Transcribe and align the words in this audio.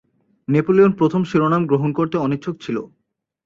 Napoleon 0.47 0.91
প্রথম 0.91 1.21
শিরোনাম 1.23 1.61
গ্রহণ 1.65 1.89
করতে 1.93 2.15
অনিচ্ছুক 2.17 2.55
ছিল। 2.61 2.77